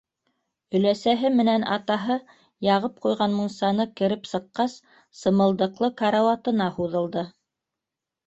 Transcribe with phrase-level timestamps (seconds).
[0.77, 2.15] Өләсәһе менән атаһы
[2.67, 4.77] яғып ҡуйған мунсаны кереп сыҡҡас,
[5.21, 7.25] сымылдыҡлы карауатына һуҙылды.